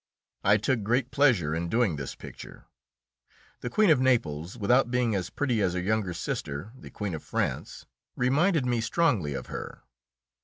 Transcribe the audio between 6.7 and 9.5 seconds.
the Queen of France, reminded me strongly of